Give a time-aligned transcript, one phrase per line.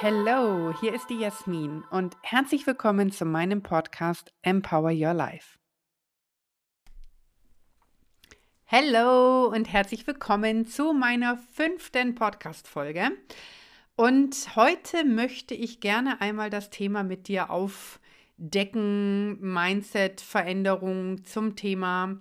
[0.00, 5.58] Hallo, hier ist die Jasmin und herzlich willkommen zu meinem Podcast Empower Your Life.
[8.68, 13.10] Hallo und herzlich willkommen zu meiner fünften Podcast-Folge.
[13.96, 17.50] Und heute möchte ich gerne einmal das Thema mit dir
[18.38, 22.18] aufdecken, Mindset-Veränderung zum Thema.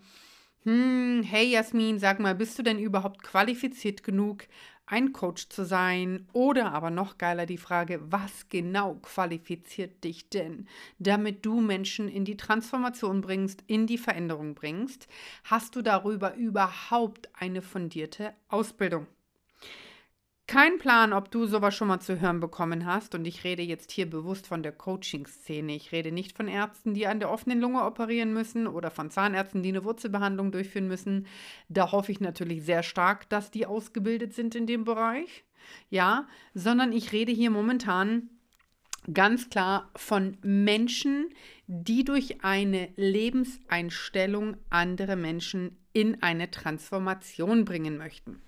[0.63, 4.45] Hm, hey Jasmin, sag mal, bist du denn überhaupt qualifiziert genug,
[4.85, 6.27] ein Coach zu sein?
[6.34, 10.67] Oder aber noch geiler die Frage, was genau qualifiziert dich denn,
[10.99, 15.07] damit du Menschen in die Transformation bringst, in die Veränderung bringst?
[15.43, 19.07] Hast du darüber überhaupt eine fundierte Ausbildung?
[20.47, 23.13] Kein Plan, ob du sowas schon mal zu hören bekommen hast.
[23.13, 25.75] Und ich rede jetzt hier bewusst von der Coaching-Szene.
[25.75, 29.61] Ich rede nicht von Ärzten, die an der offenen Lunge operieren müssen oder von Zahnärzten,
[29.61, 31.27] die eine Wurzelbehandlung durchführen müssen.
[31.67, 35.43] Da hoffe ich natürlich sehr stark, dass die ausgebildet sind in dem Bereich.
[35.89, 38.29] Ja, sondern ich rede hier momentan
[39.13, 41.27] ganz klar von Menschen,
[41.67, 48.41] die durch eine Lebenseinstellung andere Menschen in eine Transformation bringen möchten.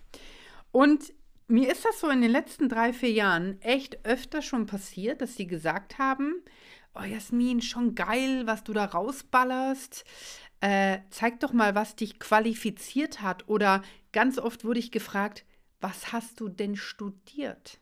[0.71, 1.13] Und
[1.49, 5.35] mir ist das so in den letzten drei, vier Jahren echt öfter schon passiert, dass
[5.35, 6.43] sie gesagt haben,
[6.93, 10.05] oh Jasmin, schon geil, was du da rausballerst.
[10.61, 13.47] Äh, zeig doch mal, was dich qualifiziert hat.
[13.47, 15.45] Oder ganz oft wurde ich gefragt,
[15.81, 17.79] was hast du denn studiert?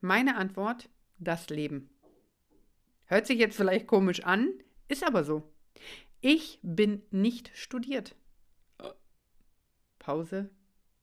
[0.00, 1.90] Meine Antwort, das Leben.
[3.06, 4.52] Hört sich jetzt vielleicht komisch an,
[4.86, 5.50] ist aber so.
[6.20, 8.14] Ich bin nicht studiert.
[9.98, 10.50] Pause,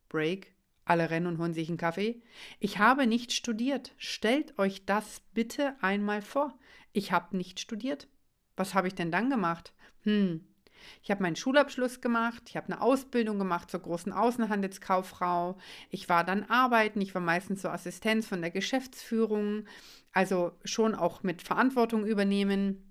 [0.07, 0.54] Break,
[0.85, 2.21] alle rennen und holen sich einen Kaffee.
[2.59, 3.93] Ich habe nicht studiert.
[3.97, 6.57] Stellt euch das bitte einmal vor.
[6.93, 8.07] Ich habe nicht studiert.
[8.55, 9.73] Was habe ich denn dann gemacht?
[10.03, 10.45] Hm.
[11.03, 15.57] Ich habe meinen Schulabschluss gemacht, ich habe eine Ausbildung gemacht zur großen Außenhandelskauffrau.
[15.89, 19.65] Ich war dann arbeiten, ich war meistens so Assistenz von der Geschäftsführung,
[20.11, 22.83] also schon auch mit Verantwortung übernehmen.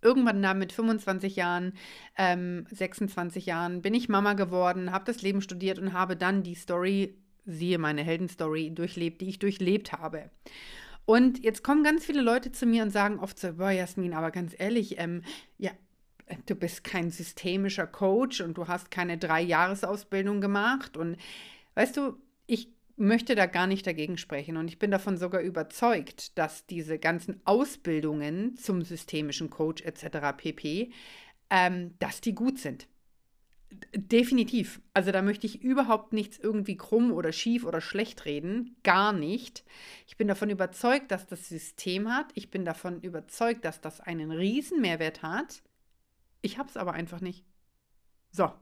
[0.00, 1.72] Irgendwann da mit 25 Jahren,
[2.16, 6.54] ähm, 26 Jahren bin ich Mama geworden, habe das Leben studiert und habe dann die
[6.54, 10.30] Story, siehe meine Heldenstory, durchlebt, die ich durchlebt habe.
[11.04, 14.30] Und jetzt kommen ganz viele Leute zu mir und sagen oft so, boah, Jasmin, aber
[14.30, 15.22] ganz ehrlich, ähm,
[15.56, 15.70] ja,
[16.44, 20.98] du bist kein systemischer Coach und du hast keine drei Jahresausbildung gemacht.
[20.98, 21.16] Und
[21.74, 24.58] weißt du, ich möchte da gar nicht dagegen sprechen.
[24.58, 30.36] Und ich bin davon sogar überzeugt, dass diese ganzen Ausbildungen zum systemischen Coach etc.
[30.36, 30.92] pp,
[31.48, 32.86] ähm, dass die gut sind.
[33.94, 34.80] Definitiv.
[34.94, 38.76] Also da möchte ich überhaupt nichts irgendwie krumm oder schief oder schlecht reden.
[38.82, 39.64] Gar nicht.
[40.06, 42.30] Ich bin davon überzeugt, dass das System hat.
[42.34, 45.62] Ich bin davon überzeugt, dass das einen riesen Mehrwert hat.
[46.40, 47.44] Ich habe es aber einfach nicht.
[48.30, 48.52] So,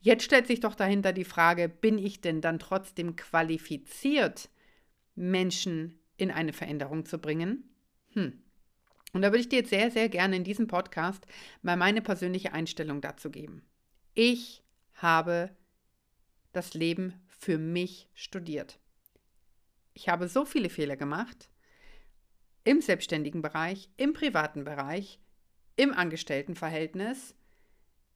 [0.00, 4.50] Jetzt stellt sich doch dahinter die Frage, bin ich denn dann trotzdem qualifiziert,
[5.14, 7.68] Menschen in eine Veränderung zu bringen?
[8.12, 8.42] Hm.
[9.12, 11.26] Und da würde ich dir jetzt sehr, sehr gerne in diesem Podcast
[11.62, 13.62] mal meine persönliche Einstellung dazu geben.
[14.22, 14.62] Ich
[14.96, 15.48] habe
[16.52, 18.78] das Leben für mich studiert.
[19.94, 21.48] Ich habe so viele Fehler gemacht
[22.64, 25.20] im selbstständigen Bereich, im privaten Bereich,
[25.76, 27.34] im Angestelltenverhältnis,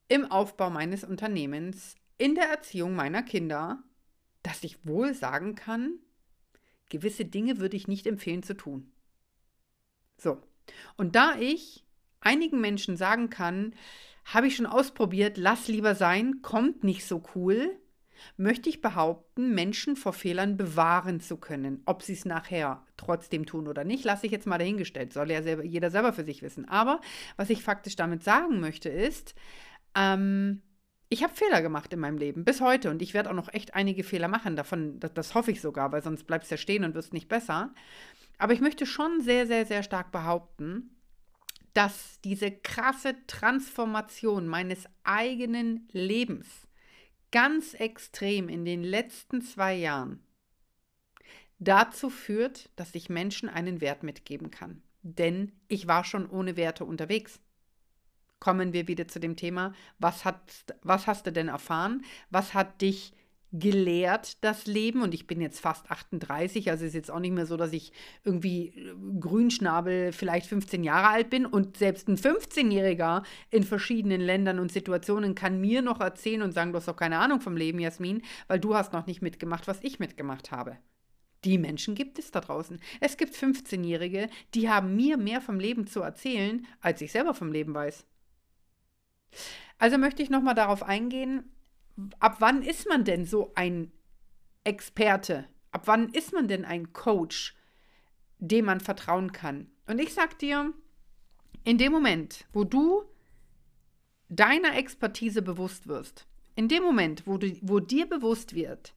[0.09, 3.83] im Aufbau meines Unternehmens, in der Erziehung meiner Kinder,
[4.43, 6.01] dass ich wohl sagen kann,
[6.91, 8.93] gewisse Dinge würde ich nicht empfehlen zu tun.
[10.19, 10.43] So,
[10.99, 11.83] und da ich
[12.21, 13.75] einigen Menschen sagen kann,
[14.25, 17.79] habe ich schon ausprobiert, lass lieber sein, kommt nicht so cool,
[18.37, 21.83] möchte ich behaupten, Menschen vor Fehlern bewahren zu können.
[21.85, 25.13] Ob sie es nachher trotzdem tun oder nicht, lasse ich jetzt mal dahingestellt.
[25.13, 26.69] Soll ja selber, jeder selber für sich wissen.
[26.69, 27.01] Aber
[27.37, 29.35] was ich faktisch damit sagen möchte, ist,
[29.95, 30.63] ähm,
[31.09, 32.91] ich habe Fehler gemacht in meinem Leben, bis heute.
[32.91, 34.57] Und ich werde auch noch echt einige Fehler machen.
[34.57, 37.29] Davon, das, das hoffe ich sogar, weil sonst bleibst du ja stehen und wirst nicht
[37.29, 37.75] besser.
[38.39, 40.94] Aber ich möchte schon sehr, sehr, sehr stark behaupten,
[41.75, 46.47] dass diese krasse Transformation meines eigenen Lebens
[47.31, 50.21] ganz extrem in den letzten zwei Jahren
[51.59, 54.83] dazu führt, dass ich Menschen einen Wert mitgeben kann.
[55.03, 57.41] Denn ich war schon ohne Werte unterwegs
[58.45, 60.39] kommen wir wieder zu dem Thema, was, hat,
[60.83, 62.05] was hast du denn erfahren?
[62.29, 63.15] Was hat dich
[63.59, 65.03] gelehrt, das Leben?
[65.03, 67.93] Und ich bin jetzt fast 38, also ist jetzt auch nicht mehr so, dass ich
[68.25, 71.47] irgendwie äh, Grünschnabel vielleicht 15 Jahre alt bin.
[71.47, 76.73] Und selbst ein 15-Jähriger in verschiedenen Ländern und Situationen kann mir noch erzählen und sagen,
[76.73, 79.79] du hast doch keine Ahnung vom Leben, Jasmin, weil du hast noch nicht mitgemacht, was
[79.83, 80.77] ich mitgemacht habe.
[81.45, 82.81] Die Menschen gibt es da draußen.
[83.01, 87.53] Es gibt 15-Jährige, die haben mir mehr vom Leben zu erzählen, als ich selber vom
[87.53, 88.07] Leben weiß.
[89.79, 91.45] Also möchte ich nochmal darauf eingehen,
[92.19, 93.93] ab wann ist man denn so ein
[94.65, 95.47] Experte?
[95.71, 97.57] Ab wann ist man denn ein Coach,
[98.39, 99.71] dem man vertrauen kann?
[99.87, 100.73] Und ich sag dir,
[101.65, 103.05] in dem Moment, wo du
[104.29, 106.27] deiner Expertise bewusst wirst,
[106.57, 108.95] in dem Moment, wo, du, wo dir bewusst wird,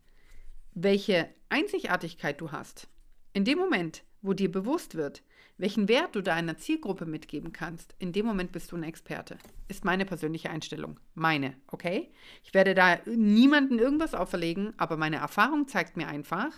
[0.73, 2.87] welche Einzigartigkeit du hast,
[3.33, 5.23] in dem Moment, wo dir bewusst wird,
[5.57, 9.37] welchen Wert du deiner Zielgruppe mitgeben kannst, in dem Moment bist du ein Experte.
[9.69, 10.99] Ist meine persönliche Einstellung.
[11.15, 12.11] Meine, okay?
[12.43, 16.51] Ich werde da niemandem irgendwas auferlegen, aber meine Erfahrung zeigt mir einfach,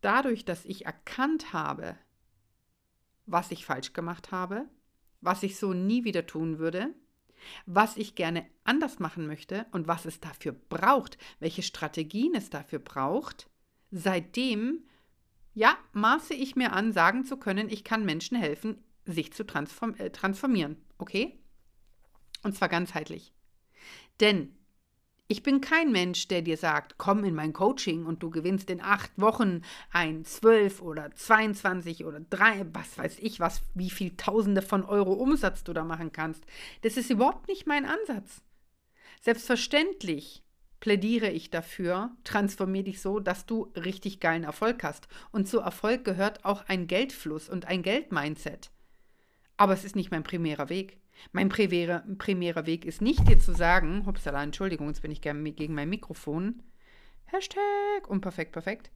[0.00, 1.96] dadurch, dass ich erkannt habe,
[3.26, 4.64] was ich falsch gemacht habe,
[5.20, 6.88] was ich so nie wieder tun würde,
[7.66, 12.78] was ich gerne anders machen möchte und was es dafür braucht, welche Strategien es dafür
[12.78, 13.48] braucht,
[13.90, 14.84] seitdem
[15.54, 19.94] ja, maße ich mir an, sagen zu können, ich kann Menschen helfen, sich zu transform
[19.98, 20.76] äh, transformieren.
[20.98, 21.38] Okay?
[22.42, 23.32] Und zwar ganzheitlich.
[24.20, 24.56] Denn
[25.28, 28.82] ich bin kein Mensch, der dir sagt, komm in mein Coaching und du gewinnst in
[28.82, 34.60] acht Wochen ein 12 oder 22 oder drei, was weiß ich was, wie viel Tausende
[34.60, 36.44] von Euro Umsatz du da machen kannst.
[36.82, 38.42] Das ist überhaupt nicht mein Ansatz.
[39.22, 40.41] Selbstverständlich
[40.82, 45.06] plädiere ich dafür, transformier dich so, dass du richtig geilen Erfolg hast.
[45.30, 48.72] Und zu Erfolg gehört auch ein Geldfluss und ein Geldmindset.
[49.56, 50.98] Aber es ist nicht mein primärer Weg.
[51.30, 55.52] Mein primärer, primärer Weg ist nicht dir zu sagen, hupsala, Entschuldigung, jetzt bin ich gerne
[55.52, 56.64] gegen mein Mikrofon.
[57.26, 58.90] Hashtag unperfekt, perfekt.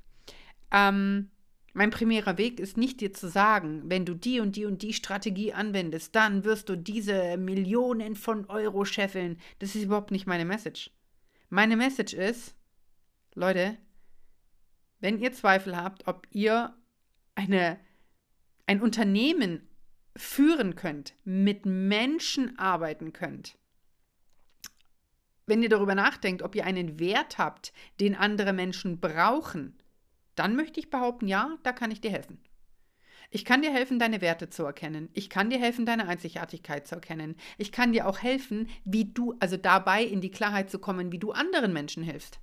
[0.73, 1.31] Ähm,
[1.73, 4.93] mein primärer Weg ist nicht dir zu sagen, wenn du die und die und die
[4.93, 9.39] Strategie anwendest, dann wirst du diese Millionen von Euro scheffeln.
[9.61, 10.91] Das ist überhaupt nicht meine Message.
[11.48, 12.54] Meine Message ist,
[13.34, 13.76] Leute,
[15.00, 16.75] wenn ihr Zweifel habt, ob ihr
[17.34, 17.78] eine,
[18.66, 19.69] ein Unternehmen
[20.16, 23.58] führen könnt, mit Menschen arbeiten könnt,
[25.46, 29.78] wenn ihr darüber nachdenkt, ob ihr einen Wert habt, den andere Menschen brauchen,
[30.34, 32.40] dann möchte ich behaupten, ja, da kann ich dir helfen.
[33.31, 35.08] Ich kann dir helfen, deine Werte zu erkennen.
[35.12, 37.37] Ich kann dir helfen, deine Einzigartigkeit zu erkennen.
[37.58, 41.19] Ich kann dir auch helfen, wie du, also dabei in die Klarheit zu kommen, wie
[41.19, 42.40] du anderen Menschen hilfst.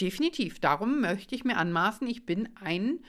[0.00, 0.60] Definitiv.
[0.60, 3.00] Darum möchte ich mir anmaßen, ich bin ein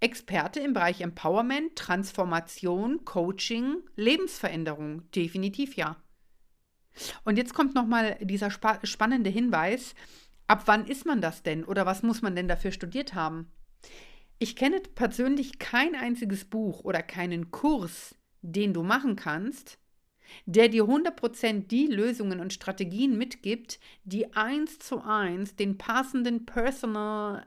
[0.00, 5.10] Experte im Bereich Empowerment, Transformation, Coaching, Lebensveränderung.
[5.12, 5.96] Definitiv ja.
[7.24, 9.94] Und jetzt kommt nochmal dieser spa spannende Hinweis.
[10.48, 13.50] Ab wann ist man das denn oder was muss man denn dafür studiert haben?
[14.42, 19.78] Ich kenne persönlich kein einziges Buch oder keinen Kurs, den du machen kannst,
[20.46, 27.46] der dir 100% die Lösungen und Strategien mitgibt, die eins zu eins den passenden Personal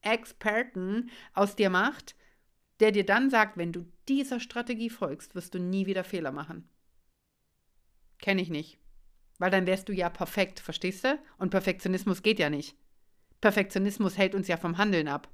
[0.00, 2.16] Experten aus dir macht,
[2.80, 6.68] der dir dann sagt, wenn du dieser Strategie folgst, wirst du nie wieder Fehler machen.
[8.18, 8.76] Kenne ich nicht.
[9.38, 11.16] Weil dann wärst du ja perfekt, verstehst du?
[11.38, 12.76] Und Perfektionismus geht ja nicht.
[13.40, 15.28] Perfektionismus hält uns ja vom Handeln ab.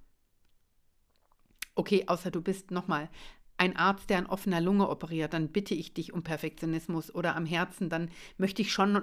[1.79, 3.09] Okay, außer du bist nochmal
[3.57, 7.47] ein Arzt, der an offener Lunge operiert, dann bitte ich dich um Perfektionismus oder am
[7.47, 9.03] Herzen, dann möchte ich schon,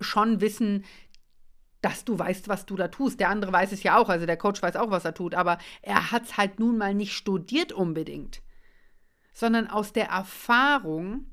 [0.00, 0.86] schon wissen,
[1.82, 3.20] dass du weißt, was du da tust.
[3.20, 5.58] Der andere weiß es ja auch, also der Coach weiß auch, was er tut, aber
[5.82, 8.40] er hat es halt nun mal nicht studiert unbedingt,
[9.34, 11.26] sondern aus der Erfahrung,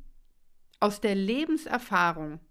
[0.81, 2.41] aus der Lebenserfahrung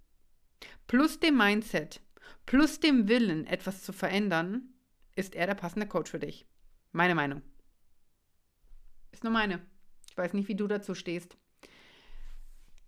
[0.87, 2.01] plus dem Mindset,
[2.47, 4.71] plus dem Willen, etwas zu verändern,
[5.17, 6.47] ist er der passende Coach für dich.
[6.93, 7.43] Meine Meinung.
[9.17, 9.63] Ist nur meine.
[10.11, 11.39] Ich weiß nicht, wie du dazu stehst.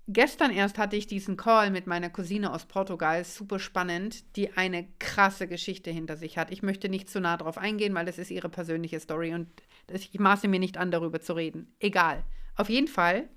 [0.09, 4.87] Gestern erst hatte ich diesen Call mit meiner Cousine aus Portugal, super spannend, die eine
[4.99, 6.51] krasse Geschichte hinter sich hat.
[6.51, 9.49] Ich möchte nicht zu nah drauf eingehen, weil das ist ihre persönliche Story und
[9.91, 11.75] ich maße mir nicht an, darüber zu reden.
[11.79, 12.23] Egal.
[12.57, 13.31] Auf jeden Fall,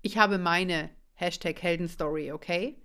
[0.00, 2.78] ich habe meine Hashtag Heldenstory, okay?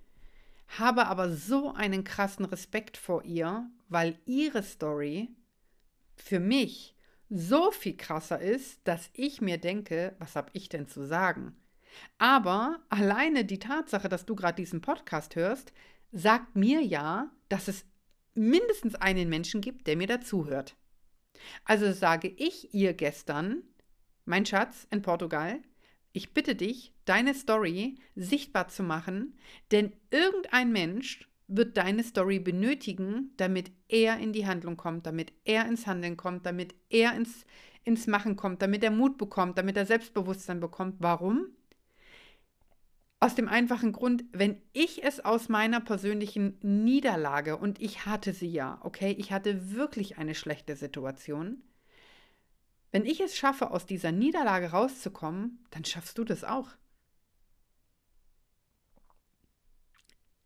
[0.78, 5.30] Habe aber so einen krassen Respekt vor ihr, weil ihre Story
[6.18, 6.93] für mich
[7.36, 11.56] so viel krasser ist, dass ich mir denke, was habe ich denn zu sagen?
[12.20, 15.74] Aber alleine die Tatsache, dass du gerade diesen Podcast hörst,
[16.12, 17.86] sagt mir ja, dass es
[18.36, 20.76] mindestens einen Menschen gibt, der mir dazuhört.
[21.66, 23.64] Also sage ich ihr gestern,
[24.26, 25.60] mein Schatz in Portugal,
[26.12, 29.38] ich bitte dich, deine Story sichtbar zu machen,
[29.72, 35.66] denn irgendein Mensch wird deine Story benötigen, damit er in die Handlung kommt, damit er
[35.66, 37.46] ins Handeln kommt, damit er ins,
[37.84, 40.96] ins Machen kommt, damit er Mut bekommt, damit er Selbstbewusstsein bekommt.
[41.00, 41.48] Warum?
[43.20, 48.52] Aus dem einfachen Grund, wenn ich es aus meiner persönlichen Niederlage, und ich hatte sie
[48.52, 51.64] ja, okay, ich hatte wirklich eine schlechte Situation,
[52.92, 56.70] wenn ich es schaffe, aus dieser Niederlage rauszukommen, dann schaffst du das auch.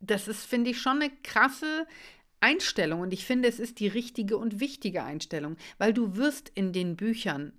[0.08, 1.86] Das ist, finde ich, schon eine krasse
[2.40, 6.72] Einstellung und ich finde, es ist die richtige und wichtige Einstellung, weil du wirst in
[6.72, 7.52] den Büchern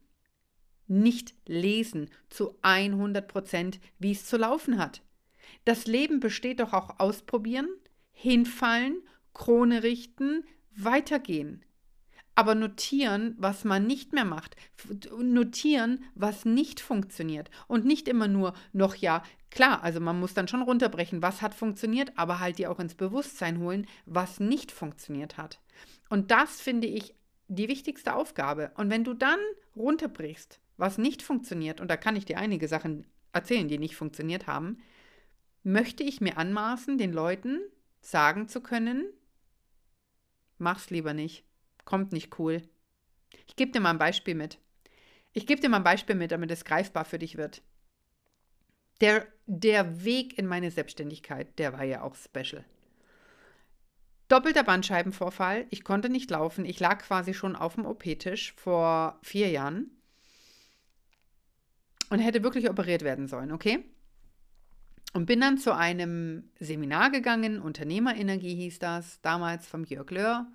[0.87, 5.01] nicht lesen zu 100 Prozent, wie es zu laufen hat.
[5.65, 7.69] Das Leben besteht doch auch ausprobieren,
[8.11, 9.01] hinfallen,
[9.33, 10.43] Krone richten,
[10.75, 11.63] weitergehen.
[12.39, 14.55] Aber notieren, was man nicht mehr macht.
[15.21, 17.51] Notieren, was nicht funktioniert.
[17.67, 21.53] Und nicht immer nur noch ja, klar, also man muss dann schon runterbrechen, was hat
[21.53, 25.59] funktioniert, aber halt dir auch ins Bewusstsein holen, was nicht funktioniert hat.
[26.07, 27.13] Und das finde ich
[27.49, 28.71] die wichtigste Aufgabe.
[28.75, 29.39] Und wenn du dann
[29.75, 34.47] runterbrichst, was nicht funktioniert, und da kann ich dir einige Sachen erzählen, die nicht funktioniert
[34.47, 34.77] haben,
[35.63, 37.59] möchte ich mir anmaßen, den Leuten
[37.99, 39.03] sagen zu können,
[40.57, 41.43] mach's lieber nicht,
[41.89, 42.61] kommt nicht cool.
[43.47, 44.59] Ich gebe dir mal ein Beispiel mit.
[45.33, 47.63] Ich gebe dir mal ein Beispiel mit, damit es greifbar für dich wird.
[49.01, 52.63] Der, der Weg in meine Selbstständigkeit, der war ja auch special.
[54.27, 59.49] Doppelter Bandscheibenvorfall, ich konnte nicht laufen, ich lag quasi schon auf dem OP-Tisch vor vier
[59.49, 59.89] Jahren
[62.11, 63.83] und hätte wirklich operiert werden sollen, okay?
[65.13, 70.45] Und bin dann zu einem Seminar gegangen, Unternehmerenergie hieß das, damals vom Jörg Löhr.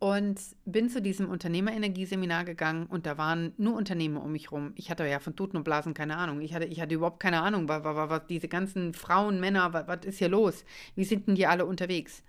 [0.00, 4.72] Und bin zu diesem Unternehmerenergie-Seminar gegangen und da waren nur Unternehmer um mich rum.
[4.74, 6.40] Ich hatte ja von Tuten und Blasen keine Ahnung.
[6.40, 9.86] Ich hatte, ich hatte überhaupt keine Ahnung, was, was, was diese ganzen Frauen, Männer, was,
[9.86, 10.64] was ist hier los?
[10.94, 12.22] Wie sind denn die alle unterwegs?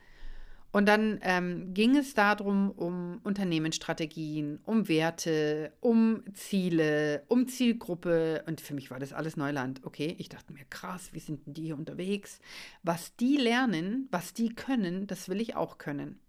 [0.74, 8.44] Und dann ähm, ging es darum, um Unternehmensstrategien, um Werte, um Ziele, um Zielgruppe.
[8.48, 9.82] Und für mich war das alles Neuland.
[9.86, 12.40] Okay, ich dachte mir, krass, wie sind denn die hier unterwegs?
[12.84, 16.20] Was die lernen, was die können, das will ich auch können.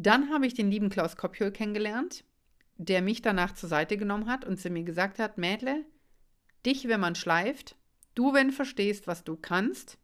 [0.00, 2.24] Dann habe ich den lieben Klaus Kopjol kennengelernt,
[2.76, 5.84] der mich danach zur Seite genommen hat und zu mir gesagt hat, Mädle,
[6.64, 7.74] dich, wenn man schleift,
[8.14, 9.98] du, wenn verstehst, was du kannst,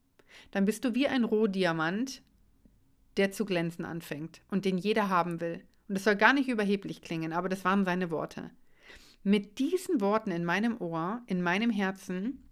[0.50, 2.22] dann bist du wie ein Rohdiamant,
[3.16, 5.62] der zu glänzen anfängt und den jeder haben will.
[5.86, 8.50] Und das soll gar nicht überheblich klingen, aber das waren seine Worte.
[9.22, 12.42] Mit diesen Worten in meinem Ohr, in meinem Herzen,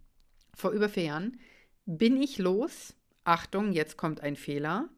[0.55, 1.41] vor über vier Jahren,
[1.87, 2.95] bin ich los,
[3.25, 4.89] Achtung, jetzt kommt ein Fehler,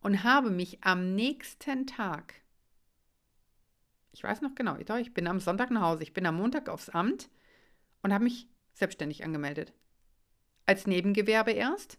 [0.00, 2.34] und habe mich am nächsten Tag,
[4.12, 6.88] ich weiß noch genau, ich bin am Sonntag nach Hause, ich bin am Montag aufs
[6.88, 7.28] Amt
[8.02, 9.72] und habe mich selbstständig angemeldet.
[10.66, 11.98] Als Nebengewerbe erst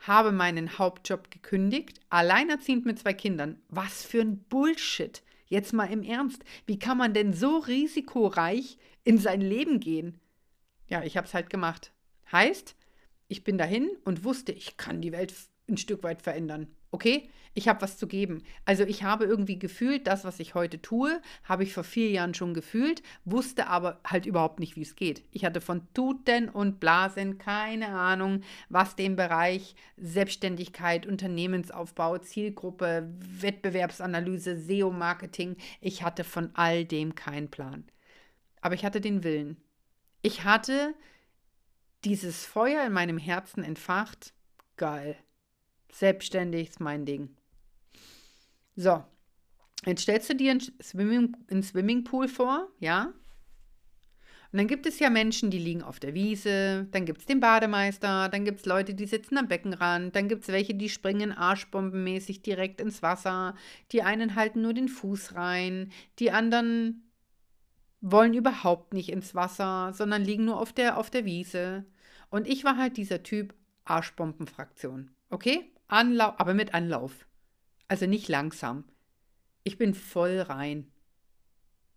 [0.00, 3.62] habe meinen Hauptjob gekündigt, alleinerziehend mit zwei Kindern.
[3.68, 5.22] Was für ein Bullshit.
[5.46, 6.44] Jetzt mal im Ernst.
[6.66, 10.20] Wie kann man denn so risikoreich in sein Leben gehen?
[10.88, 11.92] Ja, ich habe es halt gemacht.
[12.30, 12.74] Heißt,
[13.28, 15.34] ich bin dahin und wusste, ich kann die Welt
[15.68, 16.74] ein Stück weit verändern.
[16.92, 18.42] Okay, ich habe was zu geben.
[18.64, 22.34] Also ich habe irgendwie gefühlt, das, was ich heute tue, habe ich vor vier Jahren
[22.34, 25.22] schon gefühlt, wusste aber halt überhaupt nicht, wie es geht.
[25.30, 34.56] Ich hatte von Tuten und Blasen keine Ahnung, was den Bereich Selbstständigkeit, Unternehmensaufbau, Zielgruppe, Wettbewerbsanalyse,
[34.58, 37.84] SEO-Marketing, ich hatte von all dem keinen Plan.
[38.60, 39.56] Aber ich hatte den Willen.
[40.22, 40.94] Ich hatte
[42.04, 44.32] dieses Feuer in meinem Herzen entfacht.
[44.76, 45.16] Geil.
[45.92, 47.36] Selbstständig ist mein Ding.
[48.74, 49.04] So,
[49.84, 53.12] jetzt stellst du dir einen, Swimming, einen Swimmingpool vor, ja?
[54.52, 57.40] Und dann gibt es ja Menschen, die liegen auf der Wiese, dann gibt es den
[57.40, 61.32] Bademeister, dann gibt es Leute, die sitzen am Beckenrand, dann gibt es welche, die springen
[61.32, 63.54] arschbombenmäßig direkt ins Wasser,
[63.92, 67.10] die einen halten nur den Fuß rein, die anderen
[68.02, 71.86] wollen überhaupt nicht ins Wasser, sondern liegen nur auf der, auf der Wiese.
[72.28, 75.12] Und ich war halt dieser Typ Arschbombenfraktion.
[75.30, 75.71] Okay?
[75.92, 77.26] Anlauf, aber mit Anlauf.
[77.86, 78.84] Also nicht langsam.
[79.62, 80.90] Ich bin voll rein.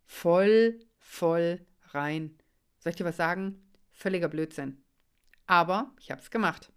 [0.05, 2.37] Voll, voll rein.
[2.79, 3.71] Soll ich dir was sagen?
[3.93, 4.83] Völliger Blödsinn.
[5.47, 6.71] Aber ich habe es gemacht.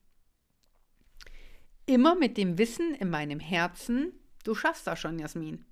[1.86, 4.12] Immer mit dem Wissen in meinem Herzen,
[4.44, 5.64] du schaffst das schon, Jasmin.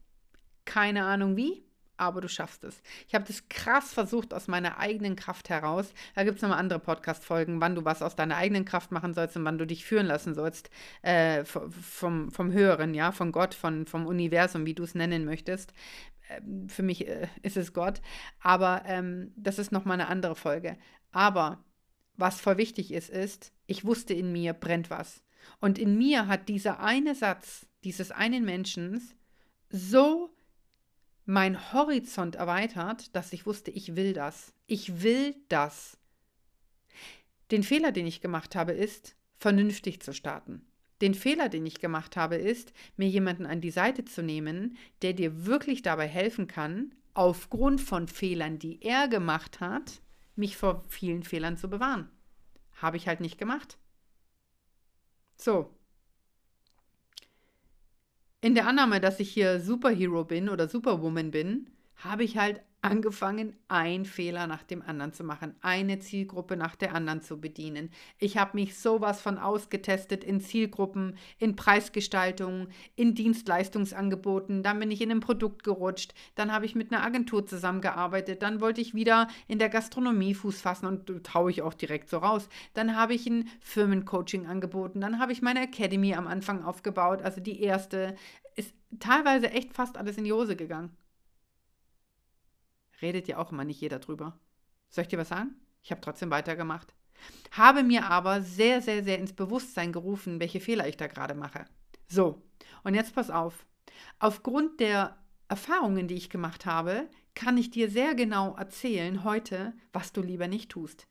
[0.65, 1.66] Keine Ahnung wie,
[1.97, 2.83] aber du schaffst es.
[3.09, 5.93] Ich habe das krass versucht aus meiner eigenen Kraft heraus.
[6.15, 9.37] Da gibt es nochmal andere Podcast-Folgen, wann du was aus deiner eigenen Kraft machen sollst
[9.37, 10.71] und wann du dich führen lassen sollst
[11.03, 15.73] äh, vom, vom Höheren, ja, von Gott, von, vom Universum, wie du es nennen möchtest.
[16.29, 18.01] Ähm, für mich äh, ist es Gott,
[18.41, 20.77] aber ähm, das ist nochmal eine andere Folge.
[21.13, 21.65] Aber
[22.17, 25.23] was voll wichtig ist, ist, ich wusste in mir brennt was.
[25.61, 29.01] Und in mir hat dieser eine Satz dieses einen Menschen
[29.71, 30.31] so
[31.27, 34.55] mein Horizont erweitert, dass ich wusste, ich will das.
[34.67, 35.99] Ich will das.
[37.51, 40.65] Den Fehler, den ich gemacht habe, ist, vernünftig zu starten.
[41.01, 45.13] Den Fehler, den ich gemacht habe, ist, mir jemanden an die Seite zu nehmen, der
[45.13, 50.01] dir wirklich dabei helfen kann, aufgrund von Fehlern, die er gemacht hat,
[50.37, 52.09] mich vor vielen Fehlern zu bewahren.
[52.77, 53.79] Habe ich halt nicht gemacht.
[55.37, 55.76] So.
[58.47, 63.55] In der Annahme, dass ich hier Superhero bin oder Superwoman bin, habe ich halt angefangen,
[63.69, 67.91] einen Fehler nach dem anderen zu machen, eine Zielgruppe nach der anderen zu bedienen.
[68.19, 74.63] Ich habe mich sowas von ausgetestet in Zielgruppen, in Preisgestaltung, in Dienstleistungsangeboten.
[74.63, 76.15] Dann bin ich in ein Produkt gerutscht.
[76.35, 78.43] Dann habe ich mit einer Agentur zusammengearbeitet.
[78.43, 82.19] Dann wollte ich wieder in der Gastronomie Fuß fassen und taue ich auch direkt so
[82.19, 82.49] raus.
[82.75, 85.01] Dann habe ich ein Firmencoaching angeboten.
[85.01, 88.15] Dann habe ich meine Academy am Anfang aufgebaut, also die erste.
[88.55, 90.97] Ist teilweise echt fast alles in die Hose gegangen
[93.03, 94.39] redet ja auch immer nicht jeder drüber.
[94.89, 95.55] Soll ich dir was sagen?
[95.83, 96.95] Ich habe trotzdem weitergemacht.
[97.53, 101.65] Habe mir aber sehr, sehr, sehr ins Bewusstsein gerufen, welche Fehler ich da gerade mache.
[102.09, 102.43] So,
[102.85, 103.67] und jetzt pass auf.
[104.19, 105.17] Aufgrund der
[105.49, 110.49] Erfahrungen, die ich gemacht habe, kann ich dir sehr genau erzählen heute, was du lieber
[110.49, 111.07] nicht tust.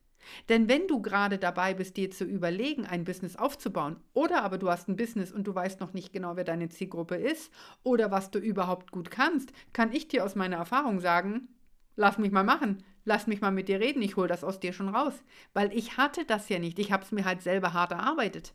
[0.50, 4.70] Denn wenn du gerade dabei bist, dir zu überlegen, ein Business aufzubauen, oder aber du
[4.70, 7.52] hast ein Business und du weißt noch nicht genau, wer deine Zielgruppe ist
[7.84, 11.48] oder was du überhaupt gut kannst, kann ich dir aus meiner Erfahrung sagen,
[11.96, 12.84] Lass mich mal machen.
[13.06, 14.02] Lass mich mal mit dir reden.
[14.02, 15.14] Ich hole das aus dir schon raus.
[15.54, 16.80] Weil ich hatte das ja nicht.
[16.80, 18.54] Ich habe es mir halt selber hart erarbeitet.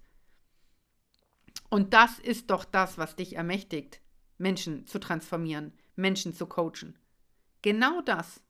[1.69, 4.01] Und das ist doch das, was dich ermächtigt,
[4.39, 6.99] Menschen zu transformieren, Menschen zu coachen.
[7.63, 8.43] Genau das.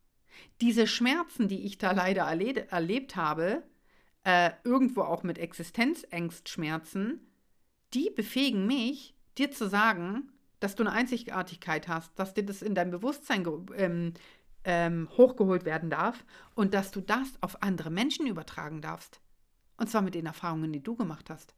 [0.60, 3.62] Diese Schmerzen, die ich da leider erle erlebt habe,
[4.24, 7.26] äh, irgendwo auch mit Existenzängstschmerzen,
[7.94, 12.74] die befähigen mich, dir zu sagen, dass du eine Einzigartigkeit hast, dass dir das in
[12.74, 14.12] dein Bewusstsein ähm,
[14.64, 16.24] ähm, hochgeholt werden darf
[16.54, 19.20] und dass du das auf andere Menschen übertragen darfst.
[19.76, 21.54] Und zwar mit den Erfahrungen, die du gemacht hast.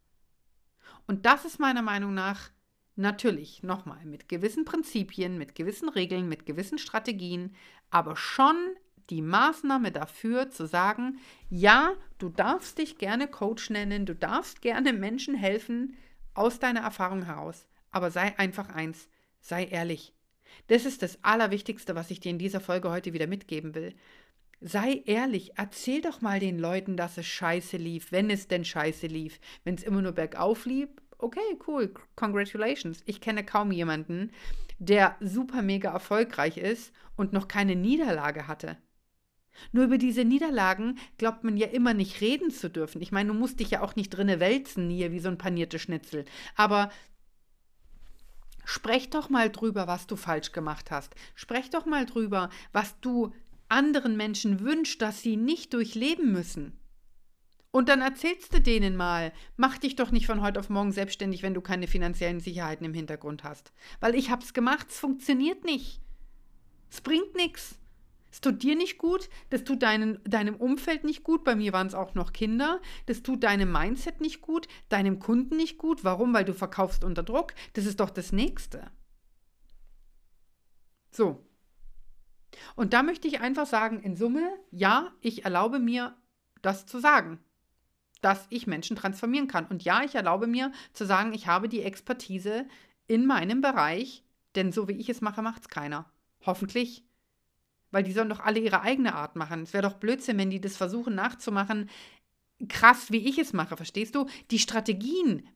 [1.07, 2.51] Und das ist meiner Meinung nach
[2.95, 7.57] natürlich nochmal mit gewissen Prinzipien, mit gewissen Regeln, mit gewissen Strategien,
[7.91, 8.57] aber schon
[9.11, 11.19] die Maßnahme dafür zu sagen,
[11.51, 15.97] ja, du darfst dich gerne Coach nennen, du darfst gerne Menschen helfen
[16.35, 19.09] aus deiner Erfahrung heraus, aber sei einfach eins,
[19.41, 20.15] sei ehrlich.
[20.67, 23.95] Das ist das Allerwichtigste, was ich dir in dieser Folge heute wieder mitgeben will.
[24.61, 29.09] Sei ehrlich, erzähl doch mal den Leuten, dass es scheiße lief, wenn es denn scheiße
[29.09, 29.41] lief.
[29.65, 30.89] Wenn es immer nur bergauf lief,
[31.19, 33.03] okay, cool, congratulations.
[33.07, 34.31] Ich kenne kaum jemanden,
[34.79, 38.77] der super mega erfolgreich ist und noch keine Niederlage hatte.
[39.71, 43.03] Nur über diese Niederlagen glaubt man ja immer nicht reden zu dürfen.
[43.03, 45.83] Ich meine, du musst dich ja auch nicht drinne wälzen hier wie so ein paniertes
[45.83, 46.25] Schnitzel.
[46.57, 46.91] Aber
[48.65, 51.15] Sprech doch mal drüber, was du falsch gemacht hast.
[51.35, 53.33] Sprech doch mal drüber, was du
[53.69, 56.79] anderen Menschen wünschst, dass sie nicht durchleben müssen.
[57.71, 61.43] Und dann erzählst du denen mal, mach dich doch nicht von heute auf morgen selbstständig,
[61.43, 63.73] wenn du keine finanziellen Sicherheiten im Hintergrund hast.
[63.99, 66.03] Weil ich hab's gemacht, es funktioniert nicht.
[66.91, 67.79] Es bringt nichts.
[68.33, 71.87] Es tut dir nicht gut, das tut deinen, deinem Umfeld nicht gut, bei mir waren
[71.87, 76.03] es auch noch Kinder, das tut deinem Mindset nicht gut, deinem Kunden nicht gut.
[76.03, 76.33] Warum?
[76.33, 77.53] Weil du verkaufst unter Druck.
[77.75, 78.91] Das ist doch das Nächste.
[81.11, 81.47] So.
[82.75, 86.17] Und da möchte ich einfach sagen, in Summe, ja, ich erlaube mir,
[86.63, 87.39] das zu sagen,
[88.23, 89.67] dass ich Menschen transformieren kann.
[89.67, 92.67] Und ja, ich erlaube mir zu sagen, ich habe die Expertise
[93.09, 96.11] in meinem Bereich, denn so wie ich es mache, macht es keiner.
[96.47, 97.05] Hoffentlich
[97.93, 99.63] weil die sollen doch alle ihre eigene Art machen.
[99.63, 101.89] Es wäre doch Blödsinn, wenn die das versuchen nachzumachen,
[102.69, 104.27] krass wie ich es mache, verstehst du?
[104.51, 105.47] Die Strategien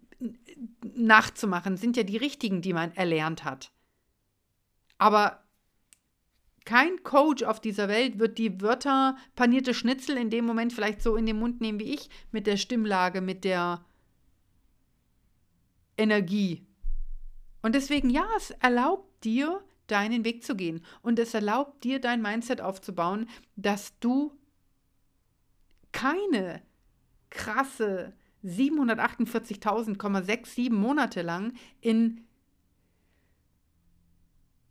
[0.83, 3.73] nachzumachen sind ja die richtigen, die man erlernt hat.
[4.99, 5.43] Aber
[6.65, 11.17] kein Coach auf dieser Welt wird die Wörter panierte Schnitzel in dem Moment vielleicht so
[11.17, 13.85] in den Mund nehmen wie ich, mit der Stimmlage, mit der
[15.97, 16.67] Energie.
[17.63, 20.85] Und deswegen, ja, es erlaubt dir, deinen Weg zu gehen.
[21.03, 24.33] Und es erlaubt dir, dein Mindset aufzubauen, dass du
[25.93, 26.63] keine
[27.31, 28.13] krasse
[28.45, 32.27] 748.000,67 Monate lang in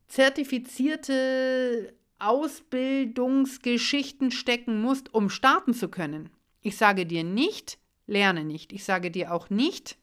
[0.07, 6.29] zertifizierte Ausbildungsgeschichten stecken musst, um starten zu können.
[6.61, 8.71] Ich sage dir nicht, lerne nicht.
[8.71, 9.97] Ich sage dir auch nicht,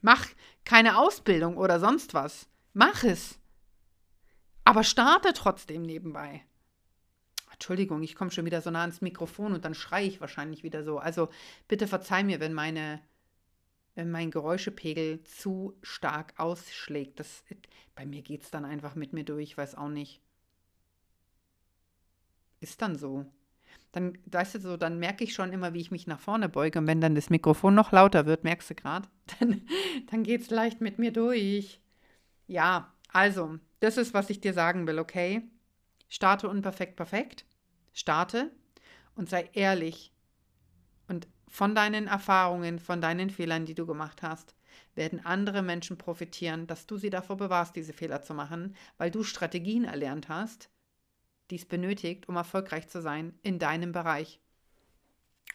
[0.00, 0.26] mach
[0.64, 2.48] keine Ausbildung oder sonst was.
[2.74, 3.38] Mach es.
[4.64, 6.44] Aber starte trotzdem nebenbei.
[7.52, 10.84] Entschuldigung, ich komme schon wieder so nah ans Mikrofon und dann schreie ich wahrscheinlich wieder
[10.84, 10.98] so.
[10.98, 11.28] Also
[11.68, 13.00] bitte verzeih mir, wenn meine
[13.94, 17.20] wenn mein Geräuschepegel zu stark ausschlägt.
[17.20, 17.44] Das,
[17.94, 20.20] bei mir geht es dann einfach mit mir durch, weiß auch nicht.
[22.60, 23.26] Ist dann so.
[23.92, 26.80] dann, weißt du, so, dann merke ich schon immer, wie ich mich nach vorne beuge.
[26.80, 29.08] Und wenn dann das Mikrofon noch lauter wird, merkst du gerade,
[29.38, 29.62] dann,
[30.10, 31.80] dann geht es leicht mit mir durch.
[32.46, 35.42] Ja, also, das ist, was ich dir sagen will, okay?
[36.08, 37.46] Starte unperfekt, perfekt.
[37.92, 38.50] Starte
[39.14, 40.12] und sei ehrlich.
[41.08, 44.54] Und von deinen Erfahrungen, von deinen Fehlern, die du gemacht hast,
[44.94, 49.22] werden andere Menschen profitieren, dass du sie davor bewahrst, diese Fehler zu machen, weil du
[49.22, 50.70] Strategien erlernt hast,
[51.50, 54.40] die es benötigt, um erfolgreich zu sein in deinem Bereich.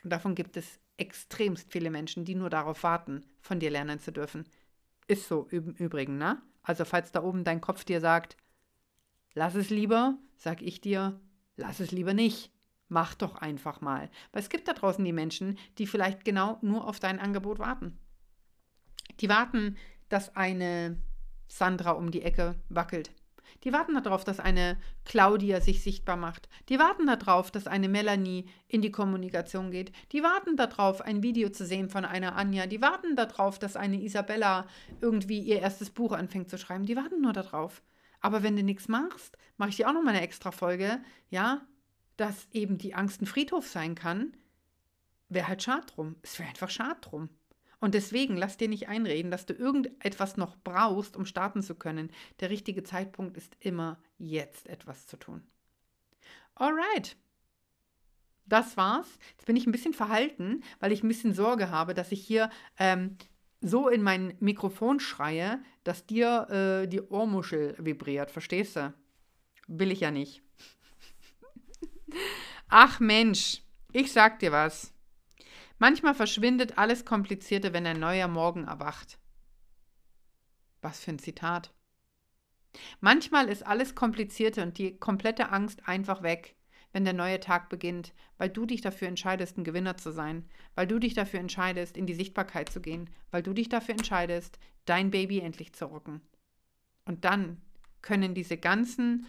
[0.04, 4.12] Und davon gibt es extremst viele Menschen, die nur darauf warten, von dir lernen zu
[4.12, 4.46] dürfen.
[5.08, 6.42] Ist so im Übrigen, ne?
[6.64, 8.38] Also falls da oben dein Kopf dir sagt,
[9.34, 11.20] lass es lieber, sag ich dir,
[11.56, 12.52] lass es lieber nicht.
[12.88, 14.10] Mach doch einfach mal.
[14.32, 18.00] Weil es gibt da draußen die Menschen, die vielleicht genau nur auf dein Angebot warten.
[19.20, 19.78] Die warten,
[20.10, 20.98] dass eine
[21.48, 23.12] Sandra um die Ecke wackelt.
[23.64, 26.50] Die warten darauf, dass eine Claudia sich sichtbar macht.
[26.70, 29.92] Die warten darauf, dass eine Melanie in die Kommunikation geht.
[30.12, 32.66] Die warten darauf, ein Video zu sehen von einer Anja.
[32.68, 34.66] Die warten darauf, dass eine Isabella
[35.02, 36.86] irgendwie ihr erstes Buch anfängt zu schreiben.
[36.86, 37.82] Die warten nur darauf.
[38.22, 41.62] Aber wenn du nichts machst, mache ich dir auch noch mal eine extra Folge, ja,
[42.18, 44.36] dass eben die Angst ein Friedhof sein kann,
[45.30, 46.16] wäre halt schade drum.
[46.22, 47.30] Es wäre einfach schade drum.
[47.80, 52.12] Und deswegen lass dir nicht einreden, dass du irgendetwas noch brauchst, um starten zu können.
[52.42, 55.44] Der richtige Zeitpunkt ist immer jetzt etwas zu tun.
[56.56, 57.16] Alright.
[58.46, 59.08] Das war's.
[59.32, 62.50] Jetzt bin ich ein bisschen verhalten, weil ich ein bisschen Sorge habe, dass ich hier
[62.78, 63.16] ähm,
[63.62, 68.32] so in mein Mikrofon schreie, dass dir äh, die Ohrmuschel vibriert.
[68.32, 68.94] Verstehst du?
[69.68, 70.42] Will ich ja nicht.
[72.70, 73.62] Ach Mensch,
[73.94, 74.94] ich sag dir was.
[75.80, 79.18] Manchmal verschwindet alles Komplizierte, wenn ein neuer Morgen erwacht.
[80.82, 81.74] Was für ein Zitat.
[83.00, 86.56] Manchmal ist alles Komplizierte und die komplette Angst einfach weg,
[86.92, 90.86] wenn der neue Tag beginnt, weil du dich dafür entscheidest, ein Gewinner zu sein, weil
[90.86, 95.12] du dich dafür entscheidest, in die Sichtbarkeit zu gehen, weil du dich dafür entscheidest, dein
[95.12, 96.22] Baby endlich zu rocken.
[97.06, 97.62] Und dann
[98.02, 99.26] können diese ganzen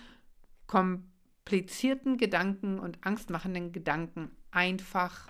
[0.67, 5.29] komplizierten Gedanken und angstmachenden Gedanken einfach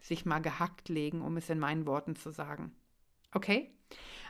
[0.00, 2.72] sich mal gehackt legen, um es in meinen Worten zu sagen.
[3.32, 3.74] Okay?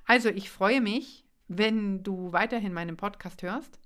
[0.07, 3.79] Also ich freue mich, wenn du weiterhin meinen Podcast hörst.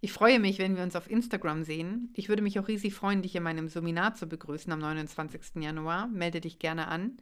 [0.00, 2.10] Ich freue mich, wenn wir uns auf Instagram sehen.
[2.14, 5.62] Ich würde mich auch riesig freuen, dich in meinem Seminar zu begrüßen am 29.
[5.62, 6.08] Januar.
[6.08, 7.18] Melde dich gerne an.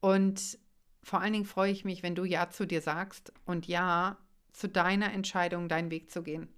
[0.00, 0.58] Und
[1.02, 4.18] vor allen Dingen freue ich mich, wenn du Ja zu dir sagst und Ja
[4.52, 6.48] zu deiner Entscheidung, deinen Weg zu gehen.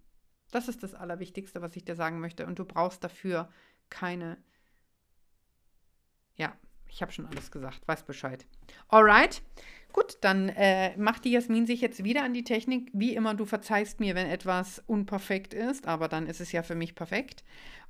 [0.51, 2.47] Das ist das Allerwichtigste, was ich dir sagen möchte.
[2.47, 3.49] Und du brauchst dafür
[3.89, 4.39] keine
[6.37, 6.55] ja,
[6.89, 8.47] ich habe schon alles gesagt, weiß Bescheid.
[8.89, 9.43] Alright,
[9.93, 12.91] gut, dann äh, macht die Jasmin sich jetzt wieder an die Technik.
[12.93, 16.75] Wie immer, du verzeihst mir, wenn etwas unperfekt ist, aber dann ist es ja für
[16.75, 17.45] mich perfekt.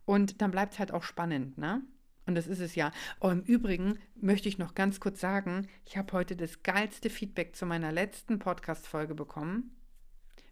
[0.05, 1.83] Und dann bleibt es halt auch spannend, ne?
[2.27, 2.91] Und das ist es ja.
[3.21, 7.55] Oh, im Übrigen möchte ich noch ganz kurz sagen, ich habe heute das geilste Feedback
[7.55, 9.77] zu meiner letzten Podcast-Folge bekommen.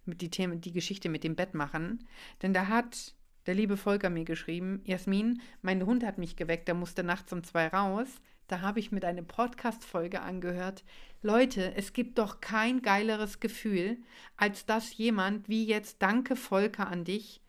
[0.05, 2.07] Mit die, Themen, die Geschichte mit dem Bettmachen.
[2.43, 3.15] Denn da hat
[3.47, 7.43] der liebe Volker mir geschrieben, Jasmin, mein Hund hat mich geweckt, der musste nachts um
[7.45, 8.09] zwei raus.
[8.47, 10.85] Da habe ich mit einer Podcast-Folge angehört.
[11.23, 13.97] Leute, es gibt doch kein geileres Gefühl,
[14.37, 17.41] als dass jemand wie jetzt Danke Volker an dich,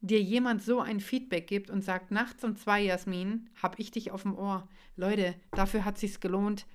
[0.00, 4.10] dir jemand so ein Feedback gibt und sagt, nachts um zwei, Jasmin, habe ich dich
[4.10, 4.68] auf dem Ohr.
[4.96, 6.66] Leute, dafür hat sich's gelohnt,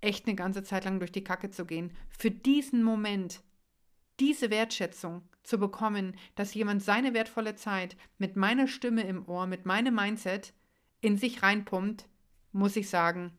[0.00, 1.92] echt eine ganze Zeit lang durch die Kacke zu gehen.
[2.08, 3.42] Für diesen Moment,
[4.20, 9.66] diese Wertschätzung, zu bekommen, dass jemand seine wertvolle Zeit mit meiner Stimme im Ohr, mit
[9.66, 10.52] meinem Mindset
[11.00, 12.08] in sich reinpumpt,
[12.52, 13.32] muss ich sagen,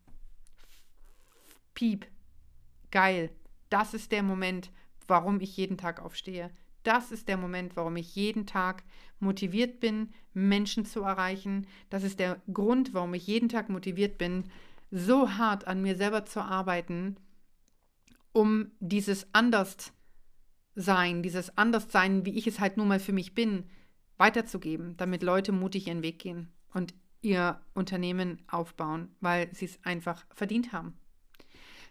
[1.74, 2.08] piep,
[2.92, 3.32] geil.
[3.70, 4.72] Das ist der Moment,
[5.08, 6.52] warum ich jeden Tag aufstehe.
[6.84, 8.84] Das ist der Moment, warum ich jeden Tag
[9.20, 11.68] motiviert bin, Menschen zu erreichen.
[11.90, 14.46] Das ist der Grund, warum ich jeden Tag motiviert bin,
[14.90, 17.18] so hart an mir selber zu arbeiten,
[18.34, 19.94] um dieses anders
[20.76, 23.66] sein, dieses Anderssein, wie ich es halt nun mal für mich bin,
[24.18, 30.26] weiterzugeben, damit Leute mutig ihren Weg gehen und ihr Unternehmen aufbauen, weil sie es einfach
[30.34, 30.98] verdient haben.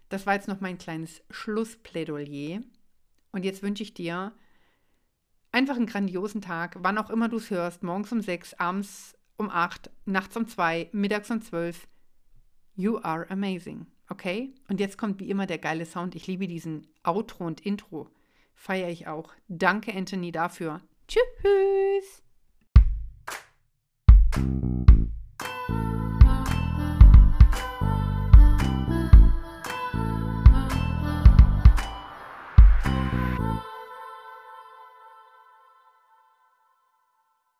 [0.08, 2.60] Das war jetzt noch mein kleines Schlussplädoyer.
[3.32, 4.32] Und jetzt wünsche ich dir
[5.52, 9.48] einfach einen grandiosen Tag, wann auch immer du es hörst, morgens um sechs, abends um
[9.50, 11.86] acht, nachts um zwei, mittags um zwölf.
[12.74, 14.52] You are amazing, okay?
[14.68, 16.14] Und jetzt kommt wie immer der geile Sound.
[16.16, 18.08] Ich liebe diesen Outro und Intro
[18.60, 19.32] feiere ich auch.
[19.48, 20.82] Danke, Anthony, dafür.
[21.08, 22.22] Tschüss.